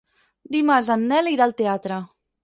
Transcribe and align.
Dimarts 0.53 0.89
en 0.95 1.03
Nel 1.11 1.29
irà 1.31 1.45
al 1.47 1.53
teatre. 1.59 1.99